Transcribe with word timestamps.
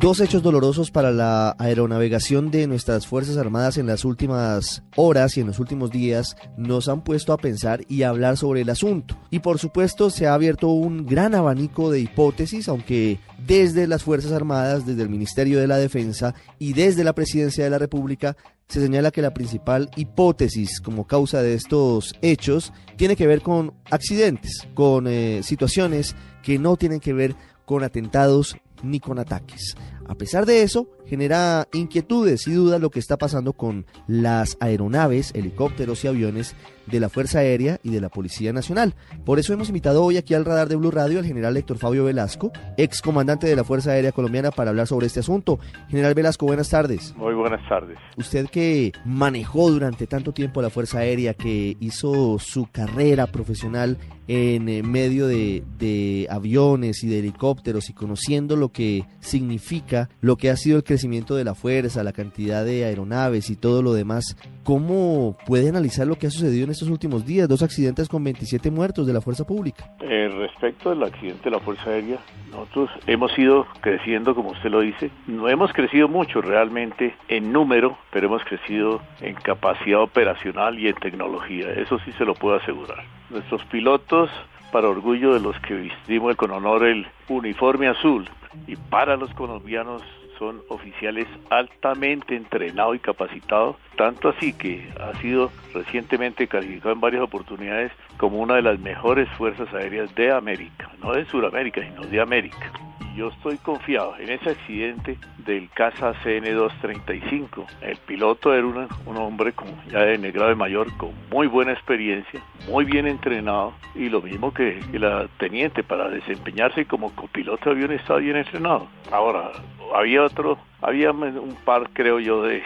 Dos 0.00 0.20
hechos 0.20 0.44
dolorosos 0.44 0.92
para 0.92 1.10
la 1.10 1.56
aeronavegación 1.58 2.52
de 2.52 2.68
nuestras 2.68 3.08
Fuerzas 3.08 3.36
Armadas 3.36 3.78
en 3.78 3.88
las 3.88 4.04
últimas 4.04 4.84
horas 4.94 5.36
y 5.36 5.40
en 5.40 5.48
los 5.48 5.58
últimos 5.58 5.90
días 5.90 6.36
nos 6.56 6.88
han 6.88 7.02
puesto 7.02 7.32
a 7.32 7.36
pensar 7.36 7.80
y 7.88 8.02
a 8.02 8.10
hablar 8.10 8.36
sobre 8.36 8.60
el 8.60 8.70
asunto. 8.70 9.18
Y 9.30 9.40
por 9.40 9.58
supuesto 9.58 10.10
se 10.10 10.28
ha 10.28 10.34
abierto 10.34 10.68
un 10.68 11.04
gran 11.04 11.34
abanico 11.34 11.90
de 11.90 11.98
hipótesis, 11.98 12.68
aunque 12.68 13.18
desde 13.44 13.88
las 13.88 14.04
Fuerzas 14.04 14.30
Armadas, 14.30 14.86
desde 14.86 15.02
el 15.02 15.08
Ministerio 15.08 15.58
de 15.58 15.66
la 15.66 15.78
Defensa 15.78 16.32
y 16.60 16.74
desde 16.74 17.02
la 17.02 17.12
Presidencia 17.12 17.64
de 17.64 17.70
la 17.70 17.78
República 17.78 18.36
se 18.68 18.80
señala 18.80 19.10
que 19.10 19.22
la 19.22 19.34
principal 19.34 19.90
hipótesis 19.96 20.80
como 20.80 21.08
causa 21.08 21.42
de 21.42 21.54
estos 21.54 22.14
hechos 22.22 22.72
tiene 22.96 23.16
que 23.16 23.26
ver 23.26 23.42
con 23.42 23.74
accidentes, 23.90 24.68
con 24.74 25.08
eh, 25.08 25.40
situaciones 25.42 26.14
que 26.44 26.60
no 26.60 26.76
tienen 26.76 27.00
que 27.00 27.14
ver 27.14 27.34
con 27.64 27.82
atentados 27.82 28.56
ni 28.82 29.00
con 29.00 29.18
ataques. 29.18 29.74
A 30.08 30.14
pesar 30.14 30.46
de 30.46 30.62
eso, 30.62 30.88
genera 31.06 31.68
inquietudes 31.72 32.46
y 32.48 32.52
dudas 32.52 32.80
lo 32.80 32.90
que 32.90 32.98
está 32.98 33.18
pasando 33.18 33.52
con 33.52 33.84
las 34.06 34.56
aeronaves, 34.60 35.32
helicópteros 35.34 36.02
y 36.04 36.08
aviones 36.08 36.56
de 36.90 37.00
la 37.00 37.08
Fuerza 37.08 37.40
Aérea 37.40 37.78
y 37.82 37.90
de 37.90 38.00
la 38.00 38.08
Policía 38.08 38.52
Nacional. 38.52 38.94
Por 39.24 39.38
eso 39.38 39.52
hemos 39.52 39.68
invitado 39.68 40.02
hoy 40.02 40.16
aquí 40.16 40.34
al 40.34 40.44
radar 40.44 40.68
de 40.68 40.76
Blue 40.76 40.90
Radio 40.90 41.18
al 41.18 41.24
general 41.24 41.56
Héctor 41.56 41.78
Fabio 41.78 42.04
Velasco, 42.04 42.50
ex 42.76 43.02
comandante 43.02 43.46
de 43.46 43.56
la 43.56 43.64
Fuerza 43.64 43.92
Aérea 43.92 44.12
Colombiana, 44.12 44.50
para 44.50 44.70
hablar 44.70 44.86
sobre 44.86 45.06
este 45.06 45.20
asunto. 45.20 45.58
General 45.88 46.14
Velasco, 46.14 46.46
buenas 46.46 46.70
tardes. 46.70 47.14
Muy 47.16 47.34
buenas 47.34 47.66
tardes. 47.68 47.98
Usted 48.16 48.46
que 48.48 48.92
manejó 49.04 49.70
durante 49.70 50.06
tanto 50.06 50.32
tiempo 50.32 50.62
la 50.62 50.70
Fuerza 50.70 51.00
Aérea, 51.00 51.34
que 51.34 51.76
hizo 51.80 52.38
su 52.38 52.68
carrera 52.70 53.26
profesional 53.26 53.98
en 54.26 54.68
eh, 54.68 54.82
medio 54.82 55.26
de, 55.26 55.64
de 55.78 56.26
aviones 56.30 57.02
y 57.02 57.08
de 57.08 57.20
helicópteros 57.20 57.88
y 57.88 57.94
conociendo 57.94 58.56
lo 58.56 58.70
que 58.70 59.06
significa, 59.20 59.97
lo 60.20 60.36
que 60.36 60.50
ha 60.50 60.56
sido 60.56 60.76
el 60.76 60.84
crecimiento 60.84 61.34
de 61.34 61.44
la 61.44 61.54
fuerza, 61.54 62.02
la 62.02 62.12
cantidad 62.12 62.64
de 62.64 62.84
aeronaves 62.84 63.50
y 63.50 63.56
todo 63.56 63.82
lo 63.82 63.92
demás, 63.92 64.36
¿cómo 64.62 65.36
puede 65.46 65.68
analizar 65.68 66.06
lo 66.06 66.16
que 66.16 66.26
ha 66.26 66.30
sucedido 66.30 66.64
en 66.64 66.70
estos 66.70 66.88
últimos 66.88 67.24
días? 67.26 67.48
Dos 67.48 67.62
accidentes 67.62 68.08
con 68.08 68.22
27 68.22 68.70
muertos 68.70 69.06
de 69.06 69.12
la 69.12 69.20
fuerza 69.20 69.44
pública. 69.44 69.90
Eh, 70.00 70.28
respecto 70.28 70.90
del 70.90 71.02
accidente 71.02 71.44
de 71.44 71.50
la 71.50 71.60
Fuerza 71.60 71.90
Aérea, 71.90 72.18
nosotros 72.50 72.90
hemos 73.06 73.36
ido 73.38 73.66
creciendo, 73.80 74.34
como 74.34 74.50
usted 74.50 74.70
lo 74.70 74.80
dice. 74.80 75.10
No 75.26 75.48
hemos 75.48 75.72
crecido 75.72 76.08
mucho 76.08 76.40
realmente 76.40 77.14
en 77.28 77.52
número, 77.52 77.98
pero 78.12 78.26
hemos 78.26 78.44
crecido 78.44 79.00
en 79.20 79.34
capacidad 79.34 80.00
operacional 80.00 80.78
y 80.78 80.88
en 80.88 80.94
tecnología. 80.94 81.70
Eso 81.72 81.98
sí 82.04 82.12
se 82.12 82.24
lo 82.24 82.34
puedo 82.34 82.56
asegurar. 82.56 83.04
Nuestros 83.30 83.64
pilotos, 83.66 84.30
para 84.72 84.88
orgullo 84.88 85.34
de 85.34 85.40
los 85.40 85.58
que 85.60 85.74
vestimos 85.74 86.36
con 86.36 86.50
honor 86.50 86.84
el 86.84 87.06
uniforme 87.28 87.88
azul, 87.88 88.28
y 88.66 88.76
para 88.76 89.16
los 89.16 89.32
colombianos 89.34 90.02
son 90.38 90.62
oficiales 90.68 91.26
altamente 91.50 92.36
entrenados 92.36 92.96
y 92.96 93.00
capacitados, 93.00 93.76
tanto 93.96 94.28
así 94.28 94.52
que 94.52 94.88
ha 95.00 95.12
sido 95.20 95.50
recientemente 95.74 96.46
calificado 96.46 96.92
en 96.92 97.00
varias 97.00 97.22
oportunidades 97.22 97.92
como 98.16 98.38
una 98.38 98.54
de 98.54 98.62
las 98.62 98.78
mejores 98.78 99.28
fuerzas 99.30 99.72
aéreas 99.74 100.14
de 100.14 100.30
América, 100.30 100.90
no 101.02 101.12
de 101.12 101.24
Sudamérica, 101.26 101.82
sino 101.82 102.06
de 102.06 102.20
América 102.20 102.72
yo 103.18 103.28
estoy 103.28 103.56
confiado 103.58 104.14
en 104.20 104.30
ese 104.30 104.50
accidente 104.50 105.18
del 105.38 105.68
Casa 105.70 106.14
CN-235. 106.22 107.66
El 107.80 107.96
piloto 107.96 108.54
era 108.54 108.64
un 108.64 109.16
hombre 109.16 109.52
como 109.52 109.72
ya 109.90 110.02
de 110.04 110.30
grado 110.30 110.50
de 110.50 110.54
mayor, 110.54 110.96
con 110.96 111.10
muy 111.28 111.48
buena 111.48 111.72
experiencia, 111.72 112.40
muy 112.68 112.84
bien 112.84 113.08
entrenado 113.08 113.74
y 113.96 114.08
lo 114.08 114.22
mismo 114.22 114.54
que, 114.54 114.80
la 114.92 115.26
teniente 115.38 115.82
para 115.82 116.08
desempeñarse 116.08 116.86
como 116.86 117.12
copiloto 117.14 117.70
de 117.70 117.76
avión 117.76 117.92
estaba 117.92 118.20
bien 118.20 118.36
entrenado. 118.36 118.86
Ahora, 119.10 119.50
había 119.96 120.22
otro, 120.22 120.56
había 120.80 121.10
un 121.10 121.56
par 121.64 121.90
creo 121.92 122.20
yo 122.20 122.42
de 122.42 122.62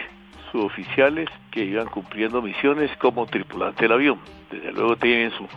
suboficiales 0.53 1.27
que 1.51 1.65
iban 1.65 1.87
cumpliendo 1.87 2.41
misiones 2.41 2.95
como 2.97 3.25
tripulante 3.25 3.81
del 3.81 3.91
avión. 3.91 4.19
Desde 4.51 4.71
luego 4.71 4.95
tienen 4.95 5.31
su, 5.31 5.47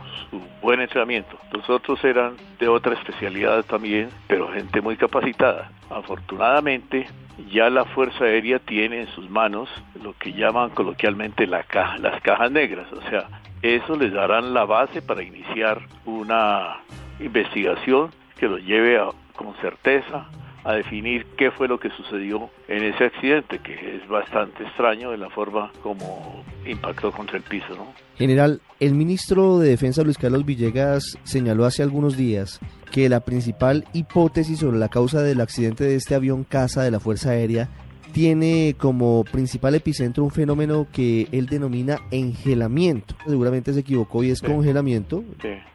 buen 0.62 0.81
entrenamiento. 0.81 1.39
Los 1.53 1.69
otros 1.69 2.03
eran 2.03 2.34
de 2.59 2.67
otra 2.67 2.95
especialidad 2.95 3.62
también, 3.65 4.09
pero 4.27 4.51
gente 4.51 4.81
muy 4.81 4.97
capacitada. 4.97 5.71
Afortunadamente, 5.91 7.06
ya 7.53 7.69
la 7.69 7.85
Fuerza 7.85 8.25
Aérea 8.25 8.59
tiene 8.59 9.03
en 9.03 9.09
sus 9.09 9.29
manos 9.29 9.69
lo 10.03 10.15
que 10.15 10.33
llaman 10.33 10.71
coloquialmente 10.71 11.47
la 11.47 11.62
caja, 11.62 11.99
las 11.99 12.21
cajas 12.23 12.51
negras. 12.51 12.91
O 12.93 13.03
sea, 13.11 13.29
eso 13.61 13.97
les 13.97 14.12
darán 14.15 14.55
la 14.55 14.65
base 14.65 15.03
para 15.03 15.23
iniciar 15.23 15.83
una 16.06 16.79
investigación 17.21 18.11
que 18.39 18.49
los 18.49 18.62
lleve 18.62 18.99
a, 18.99 19.11
con 19.35 19.55
certeza 19.61 20.27
a 20.66 20.75
definir 20.75 21.25
qué 21.38 21.53
fue 21.53 21.69
lo 21.69 21.78
que 21.78 21.91
sucedió 21.91 22.50
en 22.66 22.82
ese 22.82 23.04
accidente, 23.04 23.60
que 23.60 23.97
es 23.97 24.09
bastante 24.09 24.65
extraño 24.65 25.12
de 25.12 25.16
la 25.16 25.31
forma 25.31 25.71
como 25.81 26.44
impactó 26.66 27.12
contra 27.12 27.37
el 27.37 27.44
piso. 27.44 27.69
¿no? 27.77 27.87
General, 28.16 28.60
el 28.81 28.94
ministro 28.94 29.60
de 29.60 29.69
Defensa 29.69 30.03
Luis 30.03 30.19
Carlos 30.19 30.44
Villegas 30.44 31.19
señaló 31.22 31.66
hace 31.66 31.84
algunos 31.84 32.16
días 32.16 32.59
que 32.91 33.09
la 33.09 33.21
principal 33.21 33.84
hipótesis 33.93 34.59
sobre 34.59 34.78
la 34.78 34.88
causa 34.88 35.22
del 35.22 35.41
accidente 35.41 35.84
de 35.84 35.94
este 35.94 36.16
avión 36.16 36.43
casa 36.43 36.82
de 36.82 36.91
la 36.91 36.99
Fuerza 36.99 37.31
Aérea 37.31 37.69
tiene 38.16 38.75
como 38.78 39.25
principal 39.25 39.75
epicentro 39.75 40.25
un 40.25 40.31
fenómeno 40.31 40.87
que 40.91 41.28
él 41.32 41.44
denomina 41.44 42.00
engelamiento. 42.10 43.15
Seguramente 43.27 43.75
se 43.75 43.81
equivocó 43.81 44.25
y 44.25 44.31
es 44.31 44.41
congelamiento. 44.41 45.22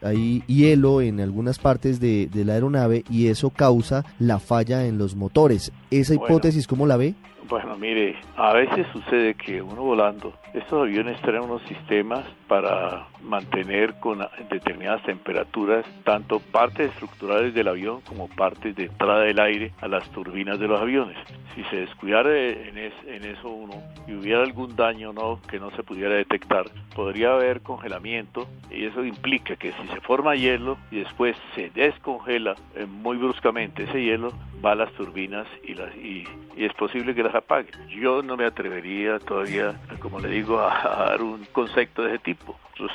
Hay 0.01 0.41
hielo 0.47 1.01
en 1.01 1.19
algunas 1.19 1.59
partes 1.59 1.99
de, 1.99 2.31
la 2.33 2.53
aeronave 2.53 3.03
y 3.11 3.27
eso 3.27 3.51
causa 3.51 4.03
la 4.17 4.39
falla 4.39 4.87
en 4.87 4.97
los 4.97 5.15
motores. 5.15 5.71
¿Esa 5.91 6.15
hipótesis 6.15 6.65
cómo 6.65 6.87
la 6.87 6.97
ve? 6.97 7.13
Bueno, 7.49 7.75
mire, 7.75 8.15
a 8.37 8.53
veces 8.53 8.87
sucede 8.93 9.33
que 9.33 9.61
uno 9.61 9.81
volando, 9.81 10.33
estos 10.53 10.83
aviones 10.83 11.19
traen 11.21 11.43
unos 11.43 11.61
sistemas 11.63 12.25
para 12.47 13.07
mantener 13.21 13.99
con 13.99 14.19
determinadas 14.49 15.03
temperaturas 15.03 15.85
tanto 16.03 16.39
partes 16.39 16.91
estructurales 16.91 17.53
del 17.53 17.67
avión 17.67 18.01
como 18.01 18.27
partes 18.29 18.75
de 18.75 18.85
entrada 18.85 19.21
del 19.21 19.39
aire 19.39 19.73
a 19.81 19.87
las 19.87 20.09
turbinas 20.11 20.59
de 20.59 20.67
los 20.67 20.79
aviones. 20.79 21.17
Si 21.55 21.63
se 21.65 21.77
descuidara 21.77 22.35
en, 22.37 22.77
en 22.77 23.25
eso 23.25 23.49
uno 23.49 23.73
y 24.07 24.13
hubiera 24.13 24.43
algún 24.43 24.75
daño 24.75 25.11
no 25.11 25.41
que 25.49 25.59
no 25.59 25.71
se 25.71 25.83
pudiera 25.83 26.15
detectar, 26.15 26.65
podría 26.95 27.33
haber 27.33 27.61
congelamiento 27.61 28.47
y 28.69 28.85
eso 28.85 29.03
implica 29.03 29.55
que 29.55 29.71
si 29.71 29.87
se 29.87 30.01
forma 30.01 30.35
hielo 30.35 30.77
y 30.91 30.99
después 30.99 31.35
se 31.55 31.69
descongela 31.71 32.55
eh, 32.75 32.85
muy 32.85 33.17
bruscamente 33.17 33.83
ese 33.83 34.01
hielo, 34.01 34.31
va 34.63 34.73
a 34.73 34.75
las 34.75 34.91
turbinas 34.93 35.47
y, 35.63 35.73
las, 35.73 35.93
y, 35.95 36.23
es 36.57 36.73
posible 36.73 37.15
que 37.15 37.23
las 37.23 37.35
apague. 37.35 37.69
Yo 37.89 38.21
no 38.21 38.37
me 38.37 38.45
atrevería 38.45 39.19
todavía, 39.19 39.79
como 39.99 40.19
le 40.19 40.29
digo, 40.29 40.59
a, 40.59 41.07
dar 41.09 41.21
un 41.21 41.45
concepto 41.51 42.03
de 42.03 42.15
ese 42.15 42.19
tipo. 42.19 42.57
Los, 42.77 42.91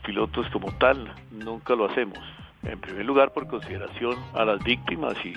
pilotos 0.00 0.46
como 0.52 0.72
tal 0.78 1.12
nunca 1.30 1.74
lo 1.74 1.86
hacemos. 1.86 2.18
En 2.62 2.80
primer 2.80 3.04
lugar, 3.04 3.32
por 3.32 3.46
consideración 3.46 4.16
a 4.34 4.44
las 4.44 4.62
víctimas 4.64 5.14
y, 5.24 5.34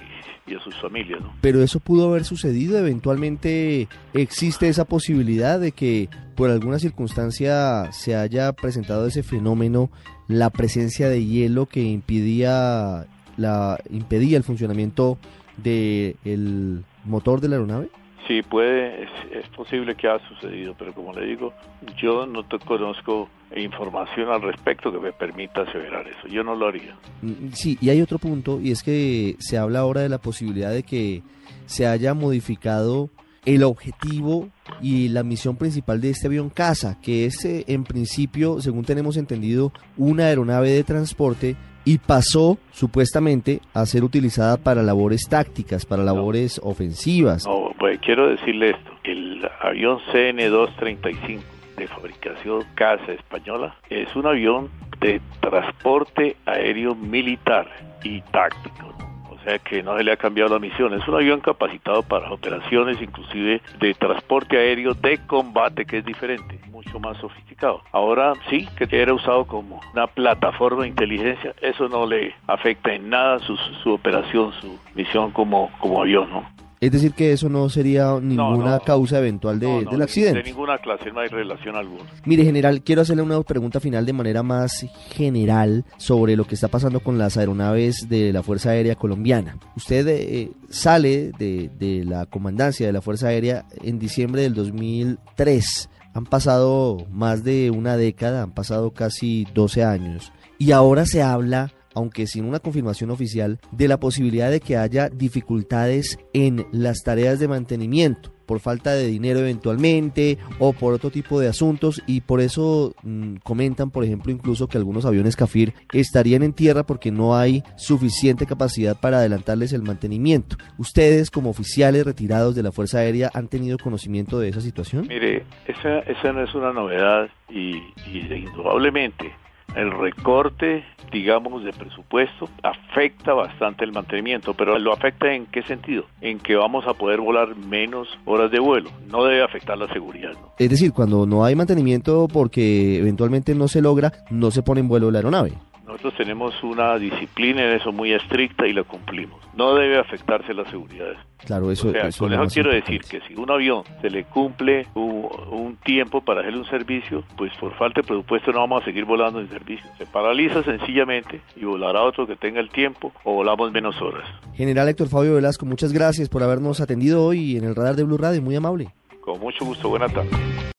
a 0.54 0.60
sus 0.60 0.76
familias. 0.78 1.22
Pero 1.42 1.62
eso 1.62 1.80
pudo 1.80 2.10
haber 2.10 2.24
sucedido. 2.24 2.80
Eventualmente 2.80 3.88
existe 4.14 4.68
esa 4.68 4.86
posibilidad 4.86 5.60
de 5.60 5.72
que 5.72 6.10
por 6.36 6.50
alguna 6.50 6.80
circunstancia 6.80 7.92
se 7.92 8.16
haya 8.16 8.52
presentado 8.54 9.06
ese 9.06 9.22
fenómeno, 9.22 9.92
la 10.28 10.50
presencia 10.50 11.08
de 11.10 11.24
hielo 11.24 11.68
que 11.68 11.82
impedía, 11.84 13.06
la, 13.38 13.78
impedía 13.92 14.38
el 14.38 14.44
funcionamiento 14.44 15.20
del 15.64 16.84
motor 17.06 17.42
de 17.42 17.50
la 17.50 17.56
aeronave? 17.56 17.90
Sí, 18.28 18.44
puede, 18.44 19.04
es, 19.04 19.48
posible 19.56 19.96
que 19.96 20.08
haya 20.08 20.24
sucedido, 20.28 20.76
pero 20.78 20.94
como 20.94 21.14
le 21.14 21.26
digo, 21.26 21.52
yo 21.98 22.28
no 22.28 22.46
te 22.46 22.60
conozco 22.60 23.28
información 23.56 24.30
al 24.30 24.42
respecto 24.42 24.92
que 24.92 25.00
me 25.00 25.12
permita 25.12 25.64
aseverar 25.64 26.08
eso. 26.08 26.28
Yo 26.28 26.44
no 26.44 26.56
lo 26.56 26.68
haría. 26.68 26.96
Mm, 27.24 27.52
sí, 27.54 27.78
y 27.82 27.90
hay 27.90 28.02
otro 28.02 28.20
punto, 28.20 28.60
y 28.62 28.72
es 28.72 28.84
que 28.84 29.36
se 29.40 29.58
habla 29.58 29.80
ahora 29.80 30.02
de 30.02 30.10
la 30.10 30.20
posibilidad 30.20 30.72
de 30.72 30.84
que 30.84 31.24
se 31.66 31.88
haya 31.88 32.14
modificado 32.14 33.10
el 33.46 33.64
objetivo 33.64 34.50
y 34.82 35.10
la 35.10 35.24
misión 35.24 35.56
principal 35.58 36.02
de 36.02 36.12
este 36.12 36.28
avión 36.28 36.50
casa, 36.50 36.98
que 37.02 37.26
es 37.26 37.44
eh, 37.46 37.66
en 37.68 37.84
principio, 37.84 38.62
según 38.62 38.86
tenemos 38.86 39.18
entendido, 39.18 39.72
una 39.98 40.26
aeronave 40.26 40.72
de 40.72 40.84
transporte 40.84 41.56
y 41.86 41.98
pasó 41.98 42.58
supuestamente 42.72 43.62
a 43.74 43.86
ser 43.86 44.04
utilizada 44.04 44.58
para 44.58 44.84
labores 44.84 45.28
tácticas, 45.30 45.86
para 45.86 46.04
labores 46.04 46.60
ofensivas. 46.64 47.46
No, 47.48 47.72
pues 47.80 48.00
quiero 48.00 48.30
decirle 48.30 48.72
esto, 48.72 48.92
el 49.04 49.50
avión 49.62 50.00
CN-235 50.12 51.40
de 51.78 51.88
fabricación 51.88 52.64
Casa 52.76 53.12
Española 53.14 53.76
es 53.90 54.14
un 54.16 54.28
avión 54.28 54.70
de 55.00 55.22
transporte 55.40 56.36
aéreo 56.46 56.94
militar 56.94 57.68
y 58.04 58.22
táctico 58.22 59.09
o 59.40 59.44
sea 59.44 59.60
que 59.60 59.82
no 59.82 59.98
se 59.98 60.04
le 60.04 60.12
ha 60.12 60.18
cambiado 60.18 60.54
la 60.54 60.60
misión. 60.60 60.94
Es 60.94 61.08
un 61.08 61.16
avión 61.16 61.40
capacitado 61.40 62.04
para 62.04 62.32
operaciones 62.32 63.02
inclusive 63.02 63.62
de 63.80 63.94
transporte 63.94 64.58
aéreo 64.58 64.94
de 64.94 65.18
combate, 65.26 65.86
que 65.86 66.00
es 66.00 66.06
diferente, 66.06 66.60
mucho 66.72 67.00
más 67.00 67.18
sofisticado. 67.18 67.82
Ahora 67.92 68.34
sí, 68.50 68.68
que 68.78 68.88
era 68.92 69.14
usado 69.14 69.46
como 69.46 69.82
una 69.94 70.08
plataforma 70.08 70.84
de 70.84 70.90
inteligencia, 70.90 71.54
eso 71.62 71.88
no 71.88 72.06
le 72.06 72.34
afecta 72.48 72.94
en 72.94 73.10
nada 73.10 73.40
su, 73.40 73.56
su 73.84 73.94
operación, 73.94 74.52
su 74.54 74.80
misión 74.96 75.32
como, 75.32 75.72
como 75.80 76.02
avión, 76.02 76.30
¿no? 76.30 76.60
Es 76.82 76.92
decir, 76.92 77.14
que 77.14 77.34
eso 77.34 77.50
no 77.50 77.68
sería 77.70 78.20
ninguna 78.22 78.80
causa 78.80 79.20
eventual 79.20 79.60
de, 79.60 79.86
del 79.90 80.02
accidente. 80.02 80.40
De 80.40 80.46
ninguna 80.46 80.78
clase, 80.78 81.12
no 81.12 81.20
hay 81.20 81.28
relación 81.28 81.76
alguna. 81.76 82.06
Mire, 82.26 82.46
general, 82.46 82.82
quiero 82.82 83.02
hacerle 83.02 83.22
una 83.22 83.42
pregunta 83.42 83.82
final 83.82 84.06
de 84.06 84.14
manera 84.14 84.44
más 84.44 84.86
general 85.10 85.84
sobre 85.98 86.38
lo 86.38 86.46
que 86.46 86.56
está 86.56 86.70
pasando 86.70 87.02
con 87.02 87.18
las 87.18 87.36
aeronaves 87.36 88.08
de 88.08 88.32
la 88.32 88.44
Fuerza 88.44 88.70
Aérea 88.70 88.96
Colombiana. 88.96 89.58
Usted 89.76 90.08
eh, 90.08 90.52
sale 90.70 91.32
de, 91.38 91.70
de 91.78 92.06
la 92.06 92.26
comandancia 92.26 92.88
de 92.88 92.94
la 92.94 93.02
Fuerza 93.02 93.28
Aérea 93.28 93.66
en 93.84 94.00
diciembre 94.00 94.44
del 94.44 94.54
2003. 94.54 95.90
Han 96.14 96.26
pasado 96.26 97.06
más 97.12 97.44
de 97.44 97.72
una 97.72 97.98
década, 97.98 98.44
han 98.44 98.52
pasado 98.52 98.92
casi 98.92 99.46
12 99.54 99.84
años. 99.84 100.32
Y 100.58 100.72
ahora 100.72 101.06
se 101.06 101.22
habla 101.22 101.74
aunque 102.00 102.28
sin 102.28 102.46
una 102.46 102.60
confirmación 102.60 103.12
oficial, 103.12 103.60
de 103.72 103.88
la 103.90 104.00
posibilidad 104.00 104.50
de 104.50 104.62
que 104.62 104.78
haya 104.78 105.10
dificultades 105.10 106.18
en 106.34 106.66
las 106.72 107.04
tareas 107.04 107.40
de 107.40 107.50
mantenimiento 107.50 108.32
por 108.46 108.62
falta 108.62 108.94
de 108.94 109.06
dinero 109.06 109.42
eventualmente 109.42 110.40
o 110.58 110.74
por 110.74 110.96
otro 110.96 111.12
tipo 111.12 111.40
de 111.40 111.48
asuntos 111.48 112.02
y 112.08 112.22
por 112.22 112.42
eso 112.42 112.96
mm, 113.04 113.36
comentan 113.44 113.92
por 113.92 114.04
ejemplo 114.04 114.32
incluso 114.32 114.68
que 114.68 114.80
algunos 114.80 115.06
aviones 115.06 115.36
Cafir 115.36 115.76
estarían 115.94 116.42
en 116.42 116.54
tierra 116.54 116.84
porque 116.84 117.12
no 117.12 117.38
hay 117.38 117.62
suficiente 117.78 118.48
capacidad 118.48 119.00
para 119.00 119.20
adelantarles 119.20 119.72
el 119.72 119.84
mantenimiento. 119.84 120.56
¿Ustedes 120.80 121.30
como 121.30 121.52
oficiales 121.52 122.04
retirados 122.06 122.56
de 122.56 122.64
la 122.64 122.72
Fuerza 122.72 122.98
Aérea 122.98 123.30
han 123.36 123.50
tenido 123.50 123.78
conocimiento 123.78 124.40
de 124.40 124.50
esa 124.50 124.62
situación? 124.62 125.06
Mire, 125.08 125.44
esa, 125.68 126.00
esa 126.00 126.34
no 126.34 126.44
es 126.44 126.56
una 126.56 126.74
novedad 126.74 127.30
y, 127.50 127.76
y 128.08 128.34
indudablemente 128.34 129.32
el 129.76 129.92
recorte, 129.92 130.84
digamos, 131.12 131.64
de 131.64 131.74
presupuesto 131.74 132.50
afecta 132.64 133.34
bastante 133.34 133.86
el 133.86 133.92
mantenimiento, 133.92 134.54
pero 134.54 134.78
lo 134.80 134.94
afecta 134.94 135.34
en 135.34 135.46
qué 135.48 135.64
sentido? 135.64 136.06
En 136.22 136.40
que 136.40 136.56
vamos 136.56 136.86
a 136.88 136.94
poder 136.94 137.22
volar 137.22 137.56
menos 137.56 138.08
horas 138.26 138.52
de 138.52 138.60
vuelo. 138.60 138.90
No 139.08 139.24
debe 139.24 139.44
afectar 139.44 139.78
la 139.78 139.88
seguridad. 139.92 140.32
¿no? 140.34 140.54
Es 140.58 140.70
decir, 140.70 140.94
cuando 140.94 141.26
no 141.26 141.46
hay 141.46 141.56
mantenimiento 141.56 142.28
porque 142.32 142.98
eventualmente 142.98 143.56
no 143.56 143.68
se 143.68 143.82
logra, 143.82 144.14
no 144.30 144.52
se 144.52 144.64
pone 144.64 144.82
en 144.82 144.88
vuelo 144.88 145.12
la 145.12 145.20
aeronave. 145.20 145.54
Nosotros 146.00 146.26
tenemos 146.26 146.64
una 146.64 146.98
disciplina 146.98 147.62
en 147.62 147.76
eso 147.76 147.92
muy 147.92 148.14
estricta 148.14 148.66
y 148.66 148.72
la 148.72 148.84
cumplimos. 148.84 149.42
No 149.54 149.76
debe 149.76 150.00
afectarse 150.00 150.54
la 150.54 150.64
seguridad. 150.70 151.12
Claro, 151.46 151.70
eso, 151.72 151.90
o 151.90 151.92
con 152.18 152.32
eso 152.32 152.46
quiero 152.54 152.72
decir 152.72 153.02
que 153.02 153.20
si 153.28 153.36
un 153.36 153.52
avión 153.52 153.84
se 154.00 154.10
le 154.10 154.24
cumple 154.24 154.88
un, 154.96 155.78
tiempo 155.84 156.22
para 156.22 156.40
hacerle 156.40 156.60
un 156.60 156.70
servicio, 156.70 157.26
pues 157.38 157.52
por 157.60 157.76
falta 157.78 158.00
de 158.00 158.08
presupuesto 158.08 158.54
no 158.54 158.60
vamos 158.60 158.82
a 158.82 158.86
seguir 158.86 159.04
volando 159.04 159.42
en 159.42 159.50
servicio. 159.50 159.86
Se 159.98 160.06
paraliza 160.06 160.64
sencillamente 160.64 161.42
y 161.58 161.66
volará 161.66 162.02
otro 162.04 162.26
que 162.26 162.38
tenga 162.38 162.62
el 162.62 162.70
tiempo 162.70 163.12
o 163.26 163.34
volamos 163.34 163.70
menos 163.74 164.02
horas. 164.02 164.24
General 164.54 164.88
Héctor 164.88 165.10
Fabio 165.10 165.36
Velasco, 165.36 165.66
muchas 165.66 165.92
gracias 165.92 166.30
por 166.30 166.44
habernos 166.44 166.80
atendido 166.80 167.26
hoy 167.26 167.58
en 167.58 167.66
el 167.66 167.76
radar 167.76 167.98
de 167.98 168.06
Blue 168.06 168.18
Radio, 168.18 168.42
muy 168.42 168.56
amable. 168.56 168.94
Con 169.20 169.38
mucho 169.42 169.66
gusto, 169.66 169.90
buena 169.90 170.08
tarde. 170.08 170.30